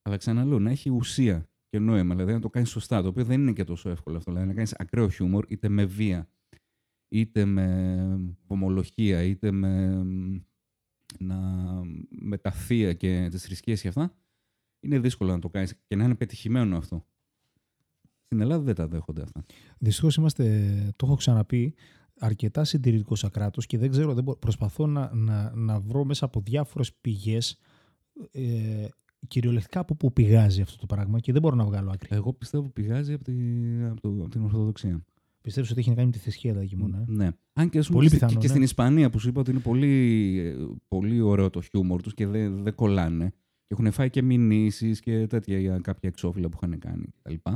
[0.02, 3.42] αλλά ξαναλέω, να έχει ουσία και νόημα, δηλαδή να το κάνεις σωστά, το οποίο δεν
[3.42, 4.32] είναι και τόσο εύκολο αυτό.
[4.32, 6.30] Δηλαδή να κάνεις ακραίο χιούμορ, είτε με βία,
[7.08, 10.04] είτε με ομολογία, είτε με,
[11.20, 11.38] να,
[12.10, 14.16] με τα θεία και τις θρησκείες και αυτά,
[14.80, 17.06] είναι δύσκολο να το κάνεις και να είναι πετυχημένο αυτό.
[18.32, 19.46] Στην Ελλάδα δεν τα δέχονται αυτά.
[19.78, 20.44] Δυστυχώς είμαστε,
[20.96, 21.74] το έχω ξαναπεί,
[22.20, 26.42] αρκετά συντηρητικός ακράτο και δεν ξέρω, δεν μπορώ, προσπαθώ να, να, να βρω μέσα από
[26.42, 27.60] διάφορες πηγές
[28.32, 28.88] ε,
[29.28, 32.08] κυριολεκτικά από πού πηγάζει αυτό το πράγμα και δεν μπορώ να βγάλω άκρη.
[32.12, 33.34] Εγώ πιστεύω πηγάζει από, τη,
[33.90, 35.06] από, το, από την Ορθοδοξία.
[35.42, 36.98] Πιστεύω ότι έχει να κάνει με τη θρησκεία εκεί μόνο.
[36.98, 37.30] Ε; Ναι.
[37.54, 38.48] Αν και, ας πούμε, Πολύ και, πιθανό, και ναι.
[38.48, 42.28] στην Ισπανία που σου είπα ότι είναι πολύ, ε, πολύ ωραίο το χιούμορ τους και
[42.28, 43.30] δεν δεν κολλάνε.
[43.68, 47.50] Και έχουν φάει και μηνύσεις και τέτοια για κάποια εξώφυλλα που είχαν κάνει κτλ.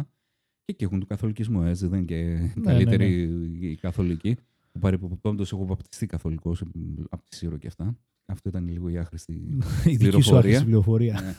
[0.66, 1.88] Και εκεί έχουν του καθολικισμού, έτσι.
[1.88, 2.24] Δεν είναι και
[2.56, 3.22] ναι, καλύτεροι
[3.60, 4.36] οι καθολικοί.
[4.72, 6.66] Που παρεπιπτόντως έχω βαπτιστεί καθολικός ε,
[7.10, 7.98] από τη Σύρο και αυτά.
[8.26, 9.38] Αυτό ήταν λίγο η άχρηστη Η
[9.84, 10.38] δική σου πληροφορία.
[10.40, 11.22] άχρηστη πληροφορία.
[11.22, 11.36] Ναι.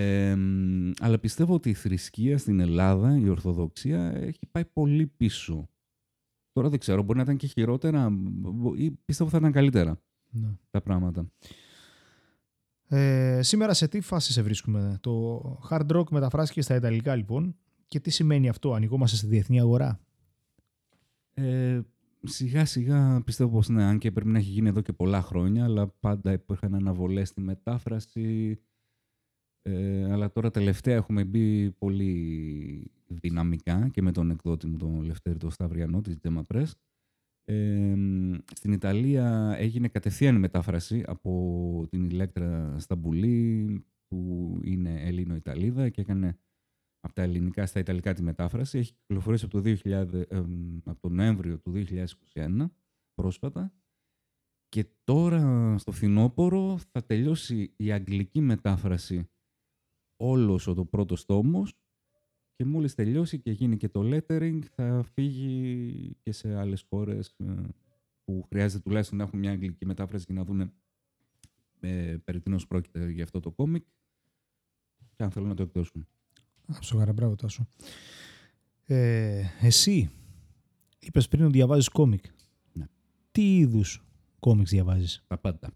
[0.00, 5.68] Ε, μ, αλλά πιστεύω ότι η θρησκεία στην Ελλάδα, η Ορθοδοξία, έχει πάει πολύ πίσω.
[6.52, 10.48] Τώρα δεν ξέρω, μπορεί να ήταν και χειρότερα μπο- ή πιστεύω θα ήταν καλύτερα Ναι.
[10.70, 11.30] τα πράγματα.
[12.88, 15.40] Ε, σήμερα σε τι φάση σε βρίσκουμε; Το
[15.70, 17.56] hard rock μεταφράστηκε στα Ιταλικά λοιπόν.
[17.86, 20.00] Και τι σημαίνει αυτό, ανοιγόμαστε στη διεθνή αγορά;
[21.34, 21.80] Ε,
[22.22, 25.64] σιγά σιγά πιστεύω πως ναι, αν και πρέπει να έχει γίνει εδώ και πολλά χρόνια,
[25.64, 28.58] αλλά πάντα υπήρχαν αναβολές στη μετάφραση.
[29.62, 35.38] Ε, αλλά τώρα τελευταία έχουμε μπει πολύ δυναμικά και με τον εκδότη μου τον Λευτέρη
[35.38, 36.70] τον Σταυριανό της Gemma Press.
[37.44, 45.88] Ε, μ, στην Ιταλία έγινε κατευθείαν η μετάφραση από την Ηλέκτρα Σταμπουλή που είναι Ελλήνο-Ιταλίδα
[45.88, 46.38] και έκανε
[47.06, 48.78] από τα ελληνικά στα ιταλικά τη μετάφραση.
[48.78, 49.90] Έχει κυκλοφορήσει από το, 2000,
[50.28, 50.42] ε,
[50.84, 51.72] από το Νοέμβριο του
[52.34, 52.66] 2021
[53.14, 53.72] πρόσφατα
[54.68, 59.28] και τώρα στο φθινόπωρο θα τελειώσει η αγγλική μετάφραση
[60.16, 61.74] όλος ο το πρώτος τόμος
[62.54, 67.68] και μόλις τελειώσει και γίνει και το lettering θα φύγει και σε άλλες χώρες ε,
[68.24, 70.72] που χρειάζεται τουλάχιστον να έχουν μια αγγλική μετάφραση για να δουν
[71.80, 73.84] ε, περί τίνος πρόκειται για αυτό το κόμικ
[75.16, 76.06] και αν θέλουν να το εκδώσουν.
[76.66, 77.66] Άψογαρα, μπράβο Τάσο.
[78.84, 80.10] Ε, εσύ
[80.98, 82.24] είπες πριν ότι διαβάζεις κόμικ.
[82.72, 82.84] Ναι.
[83.32, 84.04] Τι είδους
[84.38, 85.70] κόμιξ διαβάζεις; Τα πάντα.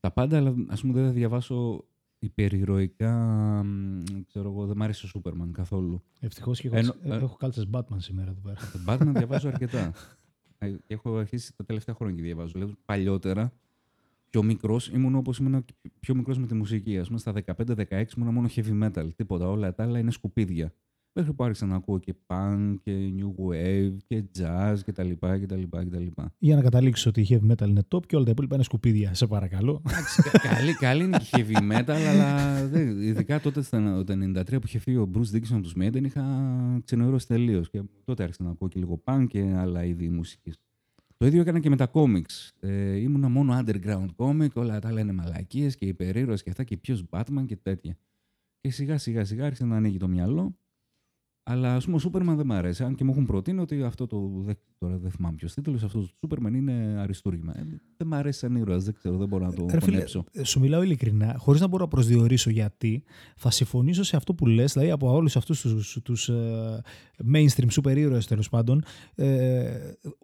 [0.00, 1.84] Τα πάντα, αλλά ας πούμε δεν θα διαβάσω
[2.18, 3.12] υπερηρωικά,
[3.64, 6.02] μ, ξέρω εγώ, δεν μ' άρεσε ο Σούπερμαν καθόλου.
[6.20, 8.60] Ευτυχώς και έχω, Ενώ- ε, έχω κάλτσες Batman σήμερα εδώ πέρα.
[8.72, 9.92] Το Batman διαβάζω αρκετά.
[10.58, 12.52] Ε, και Έχω αρχίσει τα τελευταία χρόνια και διαβάζω.
[12.52, 13.52] Δηλαδή, παλιότερα,
[14.34, 15.64] πιο μικρός, ήμουν όπως ήμουν
[16.00, 16.98] πιο μικρός με τη μουσική.
[16.98, 19.08] Α πούμε, στα 15-16 ήμουν μόνο heavy metal.
[19.16, 19.48] Τίποτα.
[19.48, 20.72] Όλα τα άλλα είναι σκουπίδια.
[21.16, 25.10] Μέχρι που άρχισα να ακούω και punk και new wave και jazz κτλ.
[25.10, 26.02] κτλ, κτλ.
[26.38, 29.14] Για να καταλήξεις ότι η heavy metal είναι top και όλα τα υπόλοιπα είναι σκουπίδια.
[29.14, 29.82] Σε παρακαλώ.
[29.88, 34.58] Εντάξει, κα- καλή, καλή είναι και heavy metal, αλλά δεν- ειδικά τότε στα- το 93
[34.60, 36.24] που είχε φύγει ο Bruce Dickinson τους Maiden είχα
[36.84, 37.70] ξενερώσει τελείως.
[37.70, 40.56] Και τότε άρχισα να ακούω και λίγο punk και άλλα είδη μουσικής.
[41.24, 42.50] Το ίδιο έκανα και με τα comics.
[42.60, 46.76] Ε, ήμουνα μόνο underground comic, όλα τα άλλα είναι μαλακίες και υπερήρωες και αυτά και
[46.76, 47.96] ποιος Batman και τέτοια.
[48.60, 50.58] Και σιγά σιγά σιγά άρχισε να ανοίγει το μυαλό.
[51.46, 52.84] Αλλά ας πούμε ο Σούπερμαν δεν μ' αρέσει.
[52.84, 54.30] Αν και μου έχουν προτείνει ότι αυτό το.
[54.36, 55.82] δεν- Τώρα δεν θυμάμαι ποιος τίτλος.
[55.82, 57.58] Αυτός το Σούπερμαν είναι αριστούργημα.
[57.58, 57.62] Ε,
[57.96, 58.84] δεν μ' αρέσει σαν ήρωας.
[58.84, 60.24] Δεν ξέρω, δεν μπορώ να το Ρε φίλε, χωνέψω.
[60.32, 63.02] ε, σου μιλάω ειλικρινά, χωρίς να μπορώ να προσδιορίσω γιατί,
[63.36, 66.82] θα συμφωνήσω σε αυτό που λες, δηλαδή από όλους αυτούς τους τους, ε,
[67.34, 68.82] mainstream super ήρωε τέλος πάντων.
[69.14, 69.70] Ε,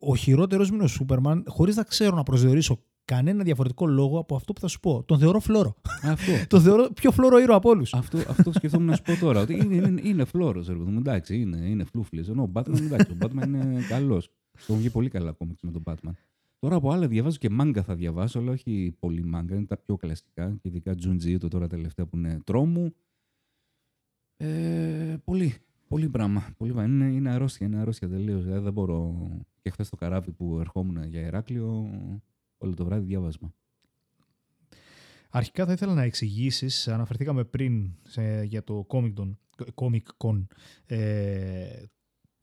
[0.01, 2.83] ο χειρότερος μου είναι ο Σούπερμαν, χωρίς να ξέρω να προσδιορίσω
[3.15, 5.03] κανένα διαφορετικό λόγο από αυτό που θα σου πω.
[5.03, 5.75] Τον θεωρώ φλόρο.
[6.03, 6.33] Αυτό.
[6.53, 7.95] Τον θεωρώ πιο φλόρο ήρωα από όλους.
[7.95, 9.41] Αυτό, αυτό σκεφτόμουν να σου πω τώρα.
[9.41, 10.99] Ότι είναι, είναι, είναι φλόρος, ρε παιδί μου.
[10.99, 12.25] Εντάξει, είναι, είναι φλούφλη.
[12.29, 14.31] Ενώ ο Batman, εντάξει, ο Batman είναι καλός.
[14.67, 16.13] Το βγει πολύ καλά κόμιξ με τον Batman.
[16.59, 19.55] Τώρα από άλλα διαβάζω και μάγκα θα διαβάσω, αλλά όχι πολύ μάγκα.
[19.55, 20.51] Είναι τα πιο κλασικά.
[20.51, 22.95] Και ειδικά Junji το τώρα τελευταία που είναι τρόμου.
[24.37, 25.55] Ε, πολύ.
[25.89, 26.55] Πολύ πράγμα.
[26.57, 26.93] Πολύ πράγμα.
[26.93, 28.45] Είναι, είναι αρρώστια, είναι αρρώστια τελείως.
[28.45, 29.29] Δηλαδή δεν μπορώ.
[29.63, 31.91] Και χθες το καράβι που ερχόμουν για Ηράκλειο,
[32.61, 33.55] όλο το βράδυ διάβασμα.
[35.31, 39.37] Αρχικά θα ήθελα να εξηγήσεις, αναφερθήκαμε πριν σε- για το Comic Con,
[39.75, 40.47] Comic Con
[40.87, 41.83] ε,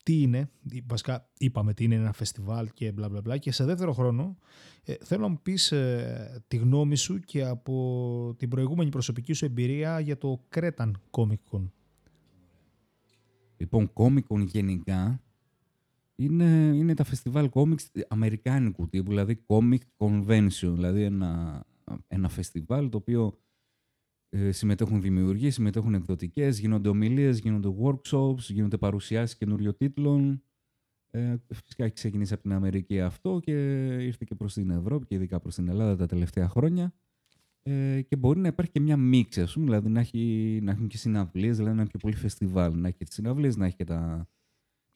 [0.03, 0.49] τι είναι,
[0.87, 4.37] βασικά είπαμε τι είναι ένα φεστιβάλ και μπλα μπλα μπλα και σε δεύτερο χρόνο
[4.83, 9.45] ε, θέλω να μου πεις ε, τη γνώμη σου και από την προηγούμενη προσωπική σου
[9.45, 11.69] εμπειρία για το Cretan Comic Con.
[13.57, 15.21] Λοιπόν, Comic Con γενικά
[16.19, 21.63] είναι, είναι τα φεστιβάλ κόμιξ αμερικάνικου τύπου, δηλαδή Comic Convention, δηλαδή ένα,
[22.07, 23.39] ένα φεστιβάλ το οποίο
[24.29, 30.41] ε, συμμετέχουν δημιουργοί, συμμετέχουν εκδοτικές, γίνονται ομιλίες, γίνονται workshops, γίνονται παρουσιάσεις καινούριων τίτλων.
[31.09, 33.51] Ε, φυσικά έχει ξεκινήσει από την Αμερική αυτό και
[33.85, 36.93] ήρθε και προς την Ευρώπη και ειδικά προς την Ελλάδα τα τελευταία χρόνια.
[37.63, 40.87] Ε, και μπορεί να υπάρχει και μια μίξη, ας πούμε, δηλαδή να, έχει, να έχουν
[40.87, 43.75] και συναυλίες, δηλαδή να είναι πιο πολύ φεστιβάλ, να έχει και τις συναυλίες, να έχει
[43.75, 44.27] και, τα,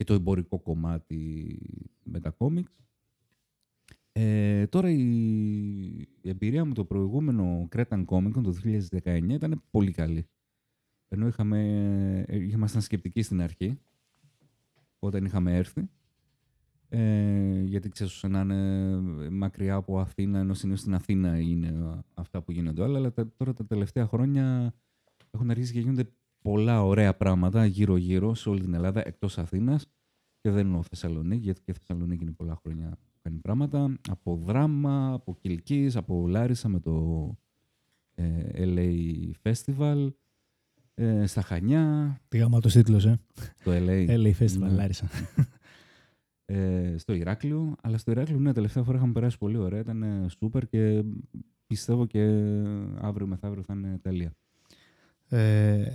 [0.01, 1.59] και το εμπορικό κομμάτι
[2.03, 2.71] με τα κόμιξ.
[4.11, 5.01] Ε, τώρα η,
[5.97, 8.55] η εμπειρία μου το προηγούμενο Cretan Comic Con το
[9.03, 10.27] 2019 ήταν πολύ καλή.
[11.07, 11.59] Ενώ είχαμε,
[12.27, 13.79] ε, ήμασταν σκεπτικοί στην αρχή,
[14.99, 15.89] όταν είχαμε έρθει,
[16.89, 22.51] ε, γιατί ξέρεις να είναι μακριά από Αθήνα, ενώ συνήθως στην Αθήνα είναι αυτά που
[22.51, 24.73] γίνονται όλα, αλλά τα- τώρα τα τελευταία χρόνια
[25.31, 26.11] έχουν αρχίσει και γίνονται
[26.41, 29.85] πολλά ωραία πράγματα γύρω-γύρω σε όλη την Ελλάδα, εκτός Αθήνας
[30.41, 35.13] και δεν εννοώ Θεσσαλονίκη, γιατί και Θεσσαλονίκη είναι πολλά χρόνια που κάνει πράγματα, από Δράμα,
[35.13, 37.27] από Κιλκής, από Λάρισα με το
[38.15, 38.91] ε, LA
[39.43, 40.09] Festival,
[40.93, 43.19] ε, στα Χανιά, Τι γαμάτος τίτλος, ε.
[43.63, 44.07] το LA.
[44.09, 44.69] LA Festival, Ναι.
[44.69, 45.07] Λάρισα.
[46.45, 47.75] ε, στο Ηράκλειο.
[47.81, 49.79] Αλλά στο Ηράκλειο, ναι, τελευταία φορά είχαμε περάσει πολύ ωραία.
[49.79, 51.03] Ήταν σούπερ και
[51.67, 52.21] πιστεύω και
[52.99, 54.33] αύριο μεθαύριο θα είναι τέλεια.
[55.29, 55.91] Ε,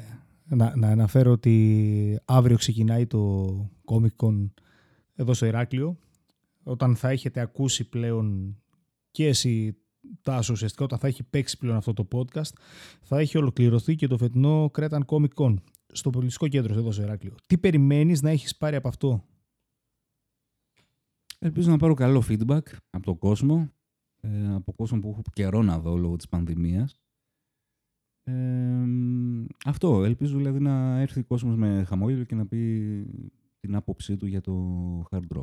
[0.49, 3.55] να, να αναφέρω ότι αύριο ξεκινάει το
[3.85, 4.51] Comic Con
[5.15, 5.99] εδώ στο Ηράκλειο.
[6.63, 8.57] Όταν θα έχετε ακούσει πλέον
[9.11, 9.77] και εσύ
[10.23, 12.53] Τάσο ουσιαστικά, όταν θα έχει παίξει πλέον αυτό το podcast,
[13.03, 15.55] θα έχει ολοκληρωθεί και το φετινό Cretan Comic Con
[15.93, 17.35] στο πολιτιστικό κέντρο εδώ στο Ηράκλειο.
[17.47, 19.25] Τι περιμένεις να έχεις πάρει από αυτό;
[21.39, 23.71] Ελπίζω να πάρω καλό feedback από τον κόσμο,
[24.21, 27.01] ε, από κόσμο που έχω καιρό να δω λόγω της πανδημίας.
[28.29, 28.35] Ε,
[29.65, 32.61] αυτό, ελπίζω δηλαδή να έρθει ο κόσμος με χαμόγελο και να πει
[33.61, 34.55] την άποψή του για το
[35.11, 35.43] hard rock.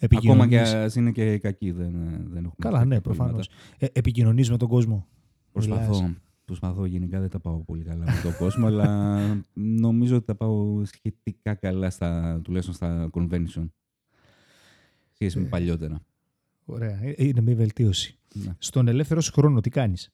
[0.00, 1.92] Ακόμα και Επικοινωνείς- ας είναι και κακή, δεν,
[2.28, 3.32] δεν έχουμε Καλά, τέτοια ναι, προβλήματα.
[3.32, 3.48] προφανώς.
[3.78, 5.06] Ε, επικοινωνείς με τον κόσμο.
[5.52, 5.94] Προσπαθώ.
[6.00, 6.12] Μιλάς.
[6.44, 6.84] Προσπαθώ.
[6.84, 9.20] Γενικά δεν τα πάω πολύ καλά με τον κόσμο, αλλά
[9.54, 13.68] νομίζω ότι τα πάω σχετικά καλά, στα, τουλάχιστον στα convention.
[15.12, 15.48] Σχέση με Ε.
[15.48, 16.00] παλιότερα.
[16.64, 16.98] Ωραία.
[17.02, 18.18] Ε, Είναι μια βελτίωση.
[18.34, 18.54] Ναι.
[18.58, 20.12] Στον ελεύθερο σου χρόνο τι κάνεις;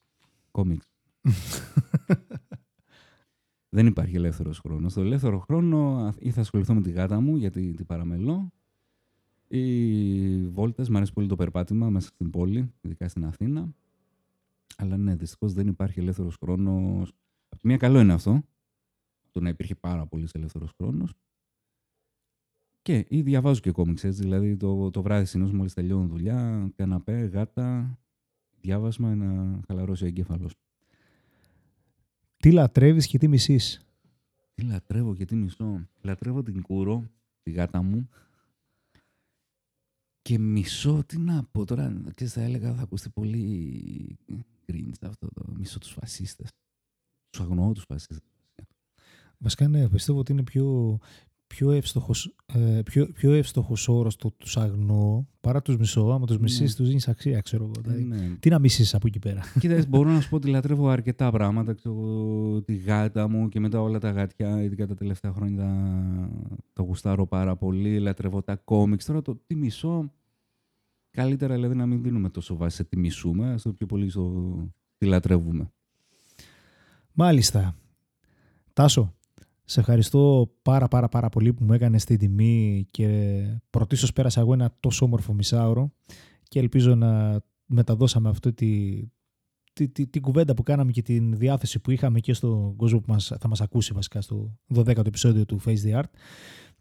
[0.51, 0.90] Κόμιξ.
[3.69, 4.91] δεν υπάρχει ελεύθερος χρόνος.
[4.91, 8.51] Στο ελεύθερο χρόνο α, ή θα ασχοληθώ με τη γάτα μου, γιατί την παραμελώ,
[9.47, 10.89] ή βόλτες.
[10.89, 13.69] Μ' αρέσει πολύ το περπάτημα μέσα στην πόλη, ειδικά στην Αθήνα.
[14.77, 17.13] Αλλά ναι, δυστυχώς δεν υπάρχει ελεύθερος χρόνος.
[17.49, 18.43] Απ' τη μία καλό είναι αυτό,
[19.31, 21.13] το να υπήρχε πάρα πολύς ελεύθερος χρόνος.
[22.81, 27.19] Και ή διαβάζω και κόμιξ, έτσι, δηλαδή το, το βράδυ συνήθως μόλις τελειώνω δουλειά, καναπέ,
[27.19, 27.99] γάτα,
[28.61, 30.55] διάβασμα να χαλαρώσει ο εγκέφαλος.
[32.41, 33.85] Τι λατρεύεις και τι μισείς.
[34.53, 35.87] Τι λατρεύω και τι μισώ.
[36.01, 37.09] Λατρεύω την Κούρο,
[37.41, 38.09] τη γάτα μου.
[40.21, 44.17] Και μισώ, τι να πω τώρα, και θα έλεγα θα ακουστεί πολύ
[44.67, 46.49] cringe αυτό το μισώ τους φασίστες.
[47.29, 48.29] Τους αγνοώ τους φασίστες.
[49.37, 50.99] Βασικά ναι, πιστεύω ότι είναι πιο,
[51.51, 56.01] πιο εύστοχος, ε, πιο, πιο εύστοχος όρος το τους αγνοώ παρά τους μισώ.
[56.11, 56.75] Άμα τους μισείς, Ναι.
[56.75, 57.73] τους δίνεις αξία, ξέρω εγώ.
[57.81, 58.35] Δηλαδή, Ναι.
[58.39, 59.41] Τι να μισείς από εκεί πέρα.
[59.59, 61.73] Κοίτα, μπορώ να σου πω ότι λατρεύω αρκετά πράγματα.
[61.73, 66.29] Ξέρω, τη γάτα μου και μετά όλα τα γάτια, ειδικά τα τελευταία χρόνια τα,
[66.73, 67.99] τα γουστάρω πάρα πολύ.
[67.99, 69.05] Λατρεύω τα κόμιξ.
[69.05, 70.11] Τώρα το τι μισώ,
[71.11, 74.53] καλύτερα δηλαδή να μην δίνουμε τόσο βάση σε τι μισούμε, στο πιο πολύ στο
[74.97, 75.71] τι λατρεύουμε.
[77.13, 77.75] Μάλιστα.
[78.73, 79.13] Τάσο,
[79.71, 84.53] σε ευχαριστώ πάρα πάρα πάρα πολύ που μου έκανες την τιμή και πρωτίστως πέρασα εγώ
[84.53, 85.91] ένα τόσο όμορφο μισάωρο
[86.43, 89.01] και ελπίζω να μεταδώσαμε αυτή τη,
[89.73, 93.11] τη, τη, την κουβέντα που κάναμε και την διάθεση που είχαμε και στον κόσμο που
[93.11, 96.09] μας, θα μας ακούσει βασικά στο 12ο επεισόδιο του Face the Art.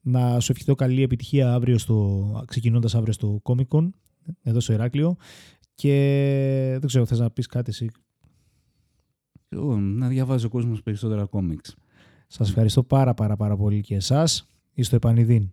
[0.01, 3.91] Να σου ευχηθώ καλή επιτυχία αύριο στο, ξεκινώντας αύριο στο Comic Con
[4.43, 5.17] εδώ στο Ηράκλειο
[5.75, 7.91] και δεν ξέρω, θες να πεις κάτι εσύ;
[9.49, 11.77] Εγώ, να διαβάζει ο κόσμος περισσότερα κόμιξ.
[12.33, 14.51] Σας ευχαριστώ πάρα πάρα πάρα πολύ και εσάς.
[14.75, 15.53] Είστε επανειδήν.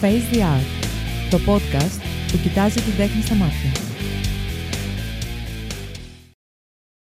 [0.00, 0.86] Face the Art,
[1.30, 2.00] το podcast
[2.32, 3.85] που κοιτάζει την τέχνη στα μάτια.